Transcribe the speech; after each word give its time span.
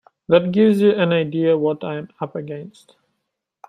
That 0.29 0.51
gives 0.51 0.81
you 0.81 0.93
an 0.95 1.13
idea 1.13 1.53
of 1.53 1.59
what 1.59 1.83
I'm 1.83 2.09
up 2.19 2.35
against. 2.35 2.95